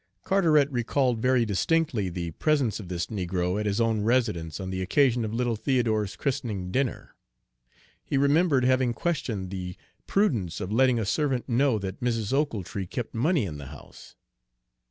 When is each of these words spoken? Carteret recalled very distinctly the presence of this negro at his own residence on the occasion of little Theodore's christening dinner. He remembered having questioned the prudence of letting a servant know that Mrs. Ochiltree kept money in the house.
Carteret 0.23 0.67
recalled 0.71 1.21
very 1.21 1.45
distinctly 1.45 2.09
the 2.09 2.31
presence 2.31 2.79
of 2.79 2.87
this 2.87 3.05
negro 3.11 3.59
at 3.59 3.67
his 3.67 3.79
own 3.79 4.01
residence 4.01 4.59
on 4.59 4.71
the 4.71 4.81
occasion 4.81 5.23
of 5.23 5.31
little 5.31 5.55
Theodore's 5.55 6.15
christening 6.15 6.71
dinner. 6.71 7.13
He 8.03 8.17
remembered 8.17 8.65
having 8.65 8.95
questioned 8.95 9.51
the 9.51 9.75
prudence 10.07 10.59
of 10.59 10.71
letting 10.71 10.97
a 10.97 11.05
servant 11.05 11.47
know 11.47 11.77
that 11.77 11.99
Mrs. 12.01 12.33
Ochiltree 12.33 12.87
kept 12.87 13.13
money 13.13 13.45
in 13.45 13.59
the 13.59 13.67
house. 13.67 14.15